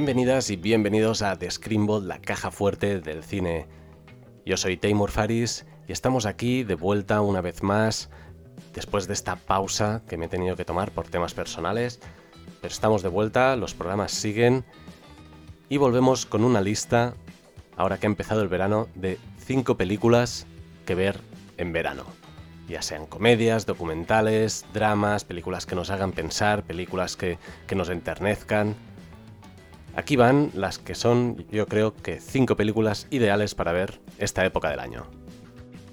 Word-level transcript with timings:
Bienvenidas 0.00 0.48
y 0.48 0.56
bienvenidos 0.56 1.20
a 1.20 1.36
The 1.36 1.50
Screenball, 1.50 2.08
la 2.08 2.22
caja 2.22 2.50
fuerte 2.50 3.02
del 3.02 3.22
cine. 3.22 3.66
Yo 4.46 4.56
soy 4.56 4.78
Taymor 4.78 5.10
Faris 5.10 5.66
y 5.86 5.92
estamos 5.92 6.24
aquí 6.24 6.64
de 6.64 6.74
vuelta 6.74 7.20
una 7.20 7.42
vez 7.42 7.62
más, 7.62 8.08
después 8.72 9.06
de 9.08 9.12
esta 9.12 9.36
pausa 9.36 10.00
que 10.08 10.16
me 10.16 10.24
he 10.24 10.28
tenido 10.28 10.56
que 10.56 10.64
tomar 10.64 10.90
por 10.90 11.06
temas 11.08 11.34
personales. 11.34 12.00
Pero 12.62 12.72
estamos 12.72 13.02
de 13.02 13.10
vuelta, 13.10 13.56
los 13.56 13.74
programas 13.74 14.12
siguen 14.12 14.64
y 15.68 15.76
volvemos 15.76 16.24
con 16.24 16.44
una 16.44 16.62
lista, 16.62 17.12
ahora 17.76 17.98
que 17.98 18.06
ha 18.06 18.08
empezado 18.08 18.40
el 18.40 18.48
verano, 18.48 18.88
de 18.94 19.18
5 19.44 19.76
películas 19.76 20.46
que 20.86 20.94
ver 20.94 21.20
en 21.58 21.74
verano. 21.74 22.06
Ya 22.70 22.80
sean 22.80 23.04
comedias, 23.04 23.66
documentales, 23.66 24.64
dramas, 24.72 25.24
películas 25.24 25.66
que 25.66 25.74
nos 25.74 25.90
hagan 25.90 26.12
pensar, 26.12 26.62
películas 26.62 27.16
que, 27.16 27.38
que 27.66 27.74
nos 27.74 27.90
enternezcan. 27.90 28.76
Aquí 30.00 30.16
van 30.16 30.50
las 30.54 30.78
que 30.78 30.94
son, 30.94 31.44
yo 31.50 31.66
creo 31.66 31.94
que, 31.94 32.20
5 32.20 32.56
películas 32.56 33.06
ideales 33.10 33.54
para 33.54 33.72
ver 33.72 34.00
esta 34.16 34.46
época 34.46 34.70
del 34.70 34.80
año. 34.80 35.04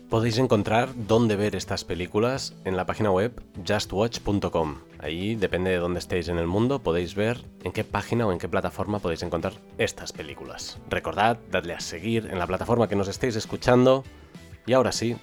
Podéis 0.09 0.38
encontrar 0.38 0.88
dónde 0.95 1.35
ver 1.35 1.57
estas 1.57 1.83
películas 1.83 2.55
en 2.63 2.77
la 2.77 2.85
página 2.85 3.11
web 3.11 3.33
justwatch.com. 3.67 4.77
Ahí, 4.99 5.35
depende 5.35 5.71
de 5.71 5.80
dónde 5.80 5.99
estéis 5.99 6.30
en 6.30 6.38
el 6.38 6.47
mundo, 6.47 6.80
podéis 6.80 7.16
ver 7.16 7.43
en 7.66 7.73
qué 7.73 7.83
página 7.83 8.25
o 8.25 8.31
en 8.31 8.39
qué 8.39 8.47
plataforma 8.47 8.99
podéis 8.99 9.23
encontrar 9.23 9.55
estas 9.77 10.13
películas. 10.13 10.80
Recordad, 10.89 11.38
dadle 11.52 11.73
a 11.73 11.81
seguir 11.81 12.30
en 12.31 12.39
la 12.39 12.47
plataforma 12.47 12.88
que 12.88 12.95
nos 12.95 13.09
estéis 13.09 13.35
escuchando. 13.35 14.05
Y 14.66 14.71
ahora 14.71 14.94
sí, 14.94 15.17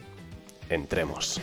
entremos. 0.68 1.40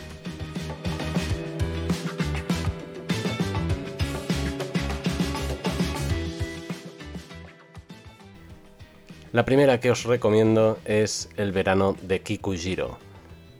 La 9.32 9.46
primera 9.46 9.80
que 9.80 9.90
os 9.90 10.04
recomiendo 10.04 10.78
es 10.84 11.30
El 11.38 11.52
verano 11.52 11.96
de 12.02 12.20
Kikujiro, 12.20 12.98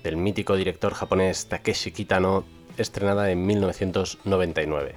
del 0.02 0.18
mítico 0.18 0.54
director 0.54 0.92
japonés 0.92 1.46
Takeshi 1.46 1.92
Kitano, 1.92 2.44
estrenada 2.76 3.30
en 3.30 3.46
1999. 3.46 4.94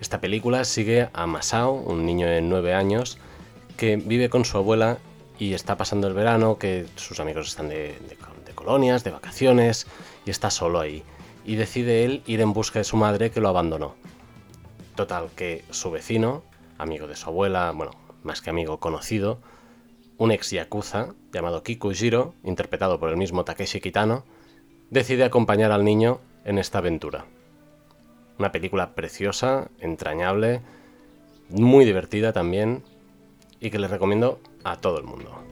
Esta 0.00 0.20
película 0.20 0.64
sigue 0.64 1.08
a 1.12 1.26
Masao, 1.26 1.72
un 1.72 2.06
niño 2.06 2.28
de 2.28 2.42
9 2.42 2.74
años, 2.74 3.18
que 3.76 3.96
vive 3.96 4.30
con 4.30 4.44
su 4.44 4.56
abuela 4.56 4.98
y 5.36 5.52
está 5.52 5.76
pasando 5.76 6.06
el 6.06 6.14
verano, 6.14 6.58
que 6.58 6.86
sus 6.94 7.18
amigos 7.18 7.48
están 7.48 7.68
de, 7.68 7.98
de 8.08 8.52
colonias, 8.54 9.02
de 9.02 9.10
vacaciones, 9.10 9.88
y 10.24 10.30
está 10.30 10.50
solo 10.50 10.78
ahí. 10.78 11.02
Y 11.44 11.56
decide 11.56 12.04
él 12.04 12.22
ir 12.26 12.40
en 12.40 12.52
busca 12.52 12.78
de 12.78 12.84
su 12.84 12.96
madre 12.96 13.32
que 13.32 13.40
lo 13.40 13.48
abandonó. 13.48 13.96
Total, 14.94 15.28
que 15.34 15.64
su 15.70 15.90
vecino, 15.90 16.44
amigo 16.78 17.08
de 17.08 17.16
su 17.16 17.28
abuela, 17.28 17.72
bueno, 17.72 17.90
más 18.22 18.42
que 18.42 18.50
amigo 18.50 18.78
conocido, 18.78 19.40
un 20.22 20.30
ex 20.30 20.50
yakuza 20.50 21.16
llamado 21.32 21.64
Kikujiro, 21.64 22.34
interpretado 22.44 23.00
por 23.00 23.10
el 23.10 23.16
mismo 23.16 23.44
Takeshi 23.44 23.80
Kitano, 23.80 24.22
decide 24.88 25.24
acompañar 25.24 25.72
al 25.72 25.84
niño 25.84 26.20
en 26.44 26.58
esta 26.58 26.78
aventura. 26.78 27.24
Una 28.38 28.52
película 28.52 28.94
preciosa, 28.94 29.66
entrañable, 29.80 30.60
muy 31.48 31.84
divertida 31.84 32.32
también 32.32 32.84
y 33.58 33.70
que 33.70 33.80
les 33.80 33.90
recomiendo 33.90 34.38
a 34.62 34.76
todo 34.76 34.98
el 34.98 35.04
mundo. 35.04 35.42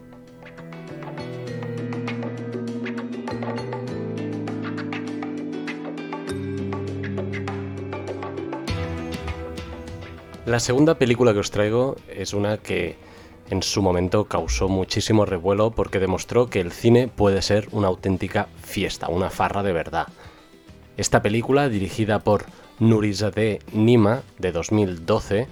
La 10.46 10.60
segunda 10.60 10.94
película 10.94 11.32
que 11.32 11.41
os 11.41 11.50
traigo 11.50 11.97
es 12.09 12.34
una 12.34 12.59
que 12.59 13.09
en 13.50 13.62
su 13.62 13.83
momento 13.83 14.25
causó 14.25 14.69
muchísimo 14.69 15.27
revuelo 15.27 15.72
porque 15.72 15.99
demostró 15.99 16.49
que 16.49 16.61
el 16.61 16.72
cine 16.72 17.09
puede 17.09 17.43
ser 17.43 17.69
una 17.72 17.88
auténtica 17.88 18.49
fiesta, 18.62 19.09
una 19.09 19.28
farra 19.28 19.62
de 19.62 19.72
verdad. 19.72 20.06
Esta 20.97 21.21
película, 21.21 21.69
dirigida 21.69 22.21
por 22.21 22.47
Nurizadeh 22.78 23.59
Nima, 23.72 24.22
de 24.39 24.53
2012, 24.53 25.49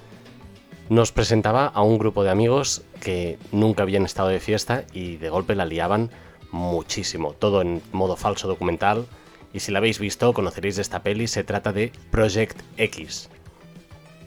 nos 0.89 1.13
presentaba 1.13 1.67
a 1.67 1.83
un 1.83 1.99
grupo 1.99 2.25
de 2.25 2.31
amigos 2.31 2.83
que 3.01 3.39
nunca 3.53 3.83
habían 3.83 4.05
estado 4.05 4.29
de 4.29 4.41
fiesta 4.41 4.85
y 4.93 5.17
de 5.17 5.29
golpe 5.29 5.55
la 5.55 5.67
liaban 5.67 6.11
muchísimo, 6.51 7.33
todo 7.33 7.61
en 7.63 7.83
modo 7.93 8.17
falso 8.17 8.49
documental. 8.49 9.07
Y 9.53 9.61
si 9.61 9.73
la 9.73 9.79
habéis 9.79 9.99
visto, 9.99 10.33
conoceréis 10.33 10.77
de 10.77 10.83
esta 10.83 11.03
peli, 11.03 11.27
se 11.27 11.45
trata 11.45 11.73
de 11.73 11.93
Project 12.11 12.61
X, 12.77 13.29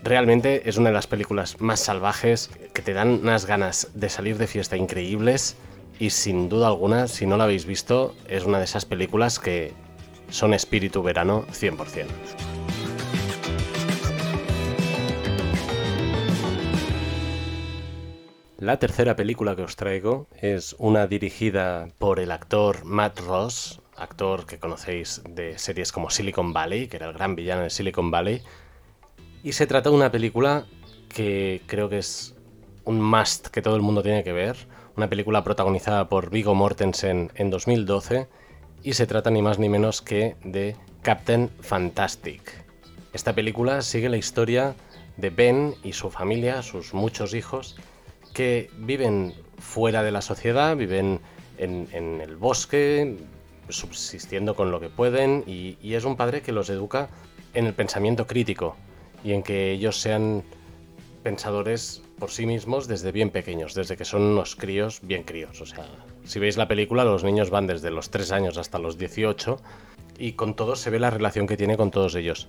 Realmente 0.03 0.67
es 0.67 0.78
una 0.78 0.89
de 0.89 0.95
las 0.95 1.06
películas 1.06 1.62
más 1.62 1.79
salvajes 1.79 2.50
que 2.73 2.81
te 2.81 2.94
dan 2.94 3.19
unas 3.22 3.45
ganas 3.45 3.89
de 3.94 4.09
salir 4.09 4.39
de 4.39 4.47
fiesta 4.47 4.75
increíbles 4.75 5.57
y 6.00 6.09
sin 6.09 6.50
duda 6.50 6.67
alguna, 6.67 7.07
si 7.07 7.28
no 7.28 7.38
la 7.38 7.44
habéis 7.44 7.66
visto, 7.66 8.16
es 8.28 8.45
una 8.45 8.57
de 8.57 8.63
esas 8.66 8.85
películas 8.85 9.38
que 9.38 9.73
son 10.29 10.56
espíritu 10.56 11.03
verano 11.03 11.45
100%. 11.51 12.07
La 18.57 18.78
tercera 18.78 19.16
película 19.16 19.56
que 19.56 19.63
os 19.63 19.75
traigo 19.75 20.28
es 20.39 20.75
una 20.79 21.06
dirigida 21.06 21.89
por 22.00 22.19
el 22.19 22.31
actor 22.31 22.85
Matt 22.85 23.19
Ross, 23.19 23.81
actor 23.95 24.47
que 24.47 24.57
conocéis 24.57 25.22
de 25.29 25.59
series 25.59 25.91
como 25.91 26.09
Silicon 26.09 26.53
Valley, 26.53 26.88
que 26.88 26.97
era 26.97 27.07
el 27.07 27.13
gran 27.13 27.35
villano 27.35 27.63
de 27.63 27.69
Silicon 27.69 28.09
Valley, 28.09 28.41
y 29.44 29.53
se 29.53 29.68
trata 29.68 29.90
de 29.90 29.96
una 29.96 30.12
película 30.12 30.66
que 31.09 31.62
creo 31.66 31.90
que 31.90 31.97
es 31.97 32.35
un 32.85 33.02
must 33.02 33.47
que 33.47 33.62
todo 33.62 33.75
el 33.75 33.81
mundo 33.81 34.03
tiene 34.03 34.24
que 34.24 34.31
ver. 34.31 34.56
Una 34.96 35.09
película 35.09 35.44
protagonizada 35.44 36.09
por 36.09 36.29
Vigo 36.29 36.53
Mortensen 36.53 37.31
en 37.35 37.50
2012 37.50 38.28
y 38.84 38.94
se 38.94 39.07
trata 39.07 39.31
ni 39.31 39.41
más 39.41 39.59
ni 39.59 39.69
menos 39.69 40.01
que 40.01 40.35
de 40.44 40.75
Captain 41.01 41.50
Fantastic. 41.62 42.66
Esta 43.13 43.34
película 43.34 43.81
sigue 43.81 44.09
la 44.09 44.18
historia 44.18 44.75
de 45.18 45.30
Ben 45.30 45.75
y 45.84 45.94
su 45.94 46.09
familia, 46.09 46.62
sus 46.62 46.94
muchos 46.94 47.34
hijos, 47.34 47.78
que 48.34 48.69
viven 48.78 49.34
fuera 49.57 50.03
de 50.03 50.12
la 50.12 50.22
sociedad, 50.22 50.75
viven 50.78 51.19
en, 51.57 52.22
el 52.22 52.38
bosque, 52.38 53.18
subsistiendo 53.69 54.56
con 54.56 54.72
lo 54.72 54.80
que 54.80 54.90
pueden, 54.90 55.44
y 55.46 55.94
es 55.94 56.06
un 56.06 56.16
padre 56.16 56.41
que 56.41 56.51
los 56.51 56.69
educa 56.69 57.09
en 57.53 57.68
el 57.68 57.74
pensamiento 57.74 58.25
crítico, 58.25 58.75
y 59.24 59.34
en 59.34 59.44
que 59.44 59.72
ellos 59.72 60.00
sean 60.00 60.44
pensadores 61.24 62.02
por 62.18 62.32
sí 62.32 62.46
mismos 62.46 62.88
desde 62.88 63.12
bien 63.12 63.30
pequeños, 63.30 63.74
desde 63.74 63.98
que 63.98 64.06
son 64.06 64.22
unos 64.22 64.56
críos 64.56 65.00
bien 65.02 65.24
críos. 65.24 65.62
O 65.62 65.66
sea, 65.66 65.86
si 66.24 66.40
veis 66.40 66.58
la 66.58 66.68
película, 66.68 67.04
los 67.04 67.24
niños 67.24 67.50
van 67.50 67.68
desde 67.68 67.92
los 67.92 68.10
3 68.10 68.31
años 68.31 68.58
hasta 68.58 68.80
los 68.80 68.98
18 68.98 69.60
y 70.18 70.34
con 70.34 70.56
todos 70.56 70.80
se 70.80 70.90
ve 70.90 71.00
la 71.00 71.10
relación 71.10 71.48
que 71.48 71.58
tiene 71.58 71.78
con 71.78 71.92
todos 71.92 72.16
ellos. 72.16 72.48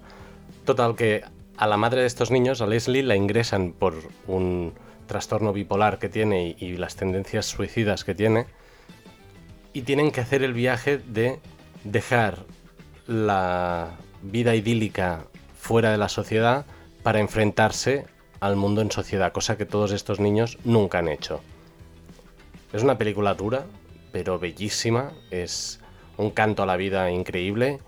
Total, 0.65 0.95
que 0.95 1.23
a 1.57 1.67
la 1.67 1.77
madre 1.77 2.03
de 2.03 2.07
estos 2.07 2.31
niños, 2.31 2.61
a 2.61 2.67
Leslie, 2.67 3.03
la 3.03 3.17
ingresan 3.17 3.73
por 3.73 3.95
un 4.27 4.73
trastorno 5.07 5.53
bipolar 5.53 5.99
que 5.99 6.09
tiene 6.09 6.57
y, 6.59 6.65
y 6.65 6.77
las 6.77 6.97
tendencias 6.97 7.47
suicidas 7.47 8.05
que 8.05 8.15
tiene 8.15 8.47
y 9.73 9.83
tienen 9.83 10.11
que 10.11 10.21
hacer 10.21 10.43
el 10.43 10.53
viaje 10.53 10.99
de 10.99 11.39
dejar 11.85 12.39
la 13.07 13.91
vida 14.23 14.55
idílica 14.55 15.27
fuera 15.73 15.91
de 15.91 15.97
la 15.97 16.11
sociedad 16.11 16.67
para 17.03 17.19
enfrentarse 17.19 18.05
al 18.41 18.57
mundo 18.57 18.83
en 18.83 18.91
sociedad, 18.91 19.33
cosa 19.33 19.57
que 19.57 19.65
todos 19.65 19.93
estos 19.93 20.21
niños 20.21 20.59
nunca 20.65 20.99
han 20.99 21.09
hecho. 21.09 21.41
Es 22.75 22.83
una 22.83 22.99
película 22.99 23.33
dura, 23.33 23.65
pero 24.13 24.39
bellísima, 24.39 25.13
es 25.31 25.81
un 26.19 26.31
canto 26.31 26.63
a 26.63 26.67
la 26.67 26.77
vida 26.77 27.11
increíble. 27.11 27.79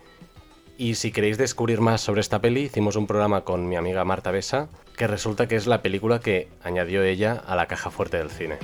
Y 0.79 0.94
si 0.94 1.12
queréis 1.12 1.37
descubrir 1.37 1.82
más 1.82 2.00
sobre 2.00 2.23
esta 2.23 2.41
peli, 2.41 2.62
hicimos 2.62 2.97
un 2.97 3.06
programa 3.06 3.43
con 3.43 3.69
mi 3.69 3.76
amiga 3.76 4.03
Marta 4.06 4.31
Besa, 4.31 4.70
que 4.97 5.06
resulta 5.06 5.47
que 5.47 5.56
es 5.56 5.67
la 5.67 5.82
película 5.82 6.20
que 6.20 6.49
añadió 6.62 7.03
ella 7.03 7.35
a 7.35 7.55
la 7.55 7.67
caja 7.67 7.91
fuerte 7.91 8.17
del 8.17 8.31
cine. 8.31 8.56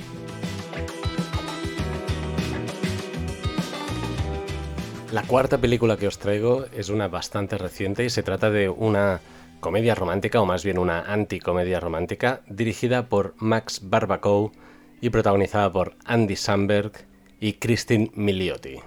La 5.11 5.23
cuarta 5.23 5.57
película 5.57 5.97
que 5.97 6.07
os 6.07 6.19
traigo 6.19 6.67
es 6.73 6.87
una 6.87 7.09
bastante 7.09 7.57
reciente 7.57 8.05
y 8.05 8.09
se 8.09 8.23
trata 8.23 8.49
de 8.49 8.69
una 8.69 9.19
comedia 9.59 9.93
romántica, 9.93 10.39
o 10.39 10.45
más 10.45 10.63
bien 10.63 10.77
una 10.77 11.01
anticomedia 11.01 11.81
romántica, 11.81 12.43
dirigida 12.47 13.09
por 13.09 13.33
Max 13.35 13.81
Barbacow 13.83 14.53
y 15.01 15.09
protagonizada 15.09 15.69
por 15.69 15.95
Andy 16.05 16.37
Samberg 16.37 16.93
y 17.41 17.53
Christine 17.53 18.09
Milioti. 18.15 18.79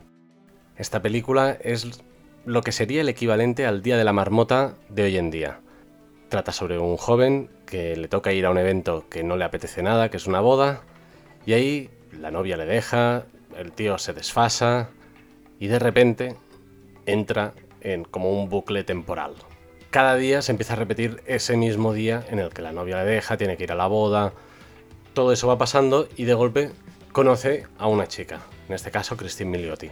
Esta 0.79 1.03
película 1.03 1.59
es 1.61 2.03
lo 2.47 2.62
que 2.62 2.73
sería 2.73 3.03
el 3.03 3.11
equivalente 3.11 3.67
al 3.67 3.82
Día 3.82 3.99
de 3.99 4.05
la 4.05 4.15
Marmota 4.15 4.77
de 4.88 5.03
hoy 5.03 5.19
en 5.19 5.31
día. 5.31 5.61
Trata 6.31 6.53
sobre 6.53 6.79
un 6.79 6.97
joven 6.97 7.50
que 7.67 7.97
le 7.97 8.09
toca 8.09 8.32
ir 8.32 8.47
a 8.47 8.50
un 8.50 8.56
evento 8.56 9.05
que 9.11 9.25
no 9.25 9.37
le 9.37 9.44
apetece 9.44 9.82
nada, 9.82 10.11
que 10.11 10.17
es 10.17 10.27
una 10.27 10.41
boda, 10.41 10.85
y 11.44 11.53
ahí 11.53 11.91
la 12.19 12.31
novia 12.31 12.56
le 12.56 12.65
deja, 12.65 13.27
el 13.59 13.73
tío 13.73 13.99
se 13.99 14.15
desfasa, 14.15 14.88
y 15.59 15.67
de 15.67 15.79
repente 15.79 16.37
entra 17.06 17.55
en 17.81 18.05
como 18.05 18.33
un 18.33 18.49
bucle 18.49 18.85
temporal. 18.85 19.35
Cada 19.91 20.17
día 20.17 20.43
se 20.43 20.53
empieza 20.53 20.73
a 20.73 20.77
repetir 20.77 21.23
ese 21.27 21.56
mismo 21.56 21.93
día 21.93 22.25
en 22.29 22.41
el 22.41 22.51
que 22.51 22.62
la 22.62 22.73
novia 22.73 23.05
le 23.05 23.11
deja, 23.11 23.37
tiene 23.37 23.56
que 23.56 23.65
ir 23.65 23.73
a 23.73 23.77
la 23.77 23.87
boda, 23.87 24.33
todo 25.12 25.33
eso 25.33 25.47
va 25.47 25.59
pasando 25.59 26.09
y 26.17 26.25
de 26.25 26.35
golpe 26.35 26.73
conoce 27.12 27.67
a 27.79 27.87
una 27.87 28.09
chica, 28.09 28.41
en 28.69 28.75
este 28.75 28.91
caso 28.91 29.17
Christine 29.17 29.51
Milioti. 29.51 29.91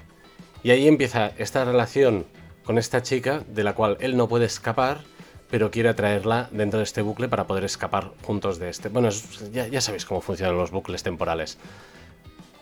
Y 0.64 0.70
ahí 0.70 0.88
empieza 0.88 1.32
esta 1.38 1.64
relación 1.64 2.26
con 2.64 2.78
esta 2.78 3.02
chica 3.02 3.44
de 3.48 3.64
la 3.64 3.74
cual 3.74 3.96
él 4.00 4.16
no 4.16 4.28
puede 4.28 4.46
escapar, 4.46 5.02
pero 5.50 5.70
quiere 5.70 5.88
atraerla 5.88 6.48
dentro 6.50 6.78
de 6.78 6.84
este 6.84 7.02
bucle 7.02 7.28
para 7.28 7.46
poder 7.46 7.64
escapar 7.64 8.12
juntos 8.22 8.58
de 8.58 8.70
este. 8.70 8.88
Bueno, 8.88 9.10
ya, 9.52 9.68
ya 9.68 9.80
sabéis 9.80 10.04
cómo 10.04 10.20
funcionan 10.20 10.56
los 10.56 10.70
bucles 10.70 11.02
temporales. 11.02 11.58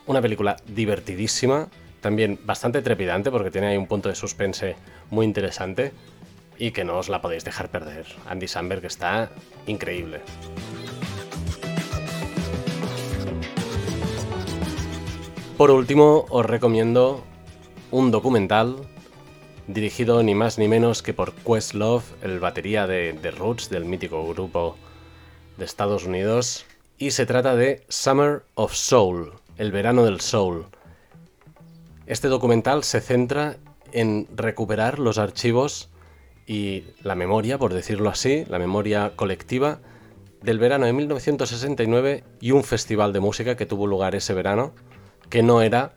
Una 0.07 0.21
película 0.21 0.57
divertidísima, 0.67 1.69
también 2.01 2.39
bastante 2.45 2.83
trepidante 2.83 3.31
porque 3.31 3.51
tiene 3.51 3.69
ahí 3.69 3.77
un 3.77 3.87
punto 3.87 4.09
de 4.09 4.15
suspense 4.15 4.77
muy 5.11 5.27
interesante 5.27 5.93
y 6.59 6.73
que 6.73 6.85
no 6.85 6.99
os 6.99 7.09
la 7.09 7.23
podéis 7.23 7.45
dejar 7.45 7.69
perder. 7.71 8.07
Andy 8.27 8.49
Samberg 8.49 8.85
está 8.85 9.31
increíble. 9.67 10.21
Por 15.57 15.71
último, 15.71 16.27
os 16.31 16.47
recomiendo 16.47 17.23
un 17.91 18.11
documental 18.11 18.77
dirigido 19.67 20.23
ni 20.23 20.35
más 20.35 20.59
ni 20.59 20.69
menos 20.69 21.03
que 21.03 21.15
por 21.15 21.33
Questlove, 21.35 22.05
el 22.23 22.41
batería 22.41 22.87
de 22.87 23.17
The 23.21 23.31
Roots, 23.31 23.69
del 23.71 23.85
mítico 23.85 24.27
grupo 24.27 24.77
de 25.57 25.65
Estados 25.65 26.05
Unidos, 26.05 26.65
y 26.99 27.13
se 27.13 27.27
trata 27.27 27.57
de 27.57 27.85
Summer 27.89 28.43
of 28.55 28.75
Soul, 28.75 29.33
el 29.59 29.73
verano 29.73 30.05
del 30.05 30.21
soul. 30.21 30.67
Este 32.11 32.27
documental 32.27 32.83
se 32.83 33.01
centra 33.01 33.59
en 33.93 34.27
recuperar 34.35 34.99
los 34.99 35.17
archivos 35.17 35.91
y 36.45 36.83
la 37.05 37.15
memoria, 37.15 37.57
por 37.57 37.73
decirlo 37.73 38.11
así, 38.11 38.45
la 38.49 38.59
memoria 38.59 39.13
colectiva 39.15 39.79
del 40.43 40.59
verano 40.59 40.87
de 40.87 40.93
1969 40.93 42.25
y 42.41 42.51
un 42.51 42.65
festival 42.65 43.13
de 43.13 43.21
música 43.21 43.57
que 43.57 43.65
tuvo 43.65 43.87
lugar 43.87 44.17
ese 44.17 44.35
verano, 44.35 44.75
que 45.29 45.45
no 45.45 45.63
era 45.63 45.95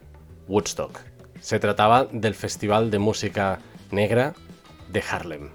Woodstock. 0.47 0.99
Se 1.41 1.59
trataba 1.59 2.05
del 2.05 2.35
Festival 2.35 2.91
de 2.91 2.99
Música 2.99 3.59
Negra 3.89 4.35
de 4.89 5.03
Harlem. 5.09 5.49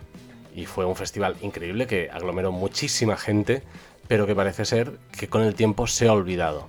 Y 0.56 0.66
fue 0.66 0.84
un 0.86 0.96
festival 0.96 1.36
increíble 1.40 1.86
que 1.86 2.10
aglomeró 2.10 2.50
muchísima 2.50 3.16
gente, 3.16 3.62
pero 4.08 4.26
que 4.26 4.34
parece 4.34 4.64
ser 4.64 4.98
que 5.16 5.28
con 5.28 5.42
el 5.42 5.54
tiempo 5.54 5.86
se 5.86 6.08
ha 6.08 6.12
olvidado. 6.12 6.68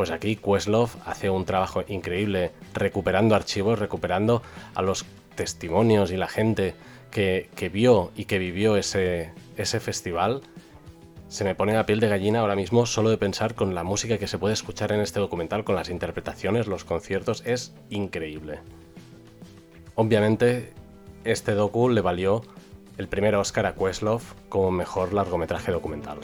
Pues 0.00 0.12
aquí 0.12 0.36
Questlove 0.36 0.92
hace 1.04 1.28
un 1.28 1.44
trabajo 1.44 1.84
increíble 1.86 2.52
recuperando 2.72 3.34
archivos, 3.34 3.78
recuperando 3.78 4.40
a 4.74 4.80
los 4.80 5.04
testimonios 5.34 6.10
y 6.10 6.16
la 6.16 6.26
gente 6.26 6.74
que, 7.10 7.50
vio 7.70 8.10
y 8.16 8.24
que 8.24 8.38
vivió 8.38 8.78
ese, 8.78 9.32
ese 9.58 9.78
festival 9.78 10.40
se 11.28 11.44
me 11.44 11.54
pone 11.54 11.74
la 11.74 11.84
piel 11.84 12.00
de 12.00 12.08
gallina 12.08 12.40
ahora 12.40 12.56
mismo 12.56 12.86
solo 12.86 13.10
de 13.10 13.18
pensar 13.18 13.54
con 13.54 13.74
la 13.74 13.84
música 13.84 14.16
que 14.16 14.26
se 14.26 14.38
puede 14.38 14.54
escuchar 14.54 14.90
en 14.92 15.02
este 15.02 15.20
documental, 15.20 15.64
con 15.64 15.76
las 15.76 15.90
interpretaciones, 15.90 16.66
los 16.66 16.86
conciertos, 16.86 17.42
es 17.44 17.74
increíble. 17.90 18.60
Obviamente, 19.96 20.72
este 21.24 21.52
docu 21.52 21.90
le 21.90 22.00
valió 22.00 22.40
el 22.96 23.06
primer 23.06 23.34
Oscar 23.34 23.66
a 23.66 23.74
Questlove 23.74 24.24
como 24.48 24.70
mejor 24.70 25.12
largometraje 25.12 25.70
documental. 25.72 26.20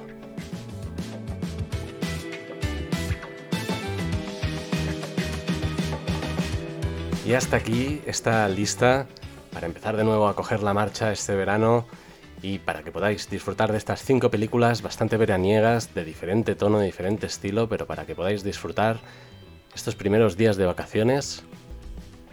Y 7.26 7.34
hasta 7.34 7.56
aquí 7.56 8.00
esta 8.06 8.48
lista 8.48 9.08
para 9.52 9.66
empezar 9.66 9.96
de 9.96 10.04
nuevo 10.04 10.28
a 10.28 10.36
coger 10.36 10.62
la 10.62 10.72
marcha 10.72 11.10
este 11.10 11.34
verano 11.34 11.84
y 12.40 12.60
para 12.60 12.84
que 12.84 12.92
podáis 12.92 13.28
disfrutar 13.28 13.72
de 13.72 13.78
estas 13.78 14.04
cinco 14.04 14.30
películas 14.30 14.80
bastante 14.80 15.16
veraniegas, 15.16 15.92
de 15.92 16.04
diferente 16.04 16.54
tono, 16.54 16.78
de 16.78 16.86
diferente 16.86 17.26
estilo, 17.26 17.68
pero 17.68 17.84
para 17.84 18.06
que 18.06 18.14
podáis 18.14 18.44
disfrutar 18.44 19.00
estos 19.74 19.96
primeros 19.96 20.36
días 20.36 20.56
de 20.56 20.66
vacaciones. 20.66 21.42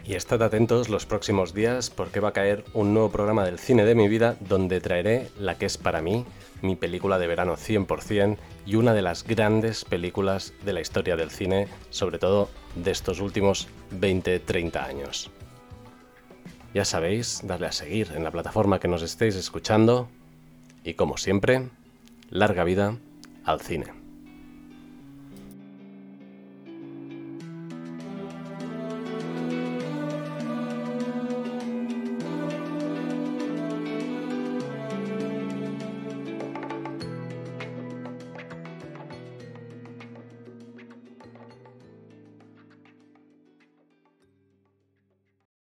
Y 0.06 0.16
estad 0.16 0.42
atentos 0.42 0.90
los 0.90 1.06
próximos 1.06 1.54
días 1.54 1.88
porque 1.88 2.20
va 2.20 2.28
a 2.28 2.32
caer 2.32 2.62
un 2.74 2.92
nuevo 2.92 3.10
programa 3.10 3.44
del 3.44 3.58
cine 3.58 3.86
de 3.86 3.94
mi 3.94 4.06
vida 4.06 4.36
donde 4.40 4.82
traeré 4.82 5.30
la 5.38 5.56
que 5.56 5.64
es 5.64 5.78
para 5.78 6.02
mí 6.02 6.26
mi 6.60 6.76
película 6.76 7.18
de 7.18 7.26
verano 7.26 7.56
100% 7.56 8.36
y 8.66 8.74
una 8.74 8.92
de 8.92 9.00
las 9.00 9.24
grandes 9.24 9.86
películas 9.86 10.52
de 10.62 10.74
la 10.74 10.82
historia 10.82 11.16
del 11.16 11.30
cine, 11.30 11.68
sobre 11.88 12.18
todo 12.18 12.50
de 12.74 12.90
estos 12.90 13.20
últimos 13.20 13.68
20-30 13.98 14.76
años. 14.76 15.30
Ya 16.74 16.84
sabéis, 16.84 17.40
darle 17.44 17.68
a 17.68 17.72
seguir 17.72 18.12
en 18.14 18.24
la 18.24 18.30
plataforma 18.30 18.80
que 18.80 18.88
nos 18.88 19.02
estéis 19.02 19.36
escuchando 19.36 20.08
y 20.84 20.94
como 20.94 21.16
siempre, 21.16 21.70
larga 22.28 22.64
vida 22.64 22.98
al 23.44 23.60
cine. 23.62 24.03